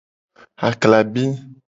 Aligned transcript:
Aklabi. 0.67 1.23